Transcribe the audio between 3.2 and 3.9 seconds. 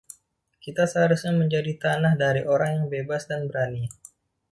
dan berani.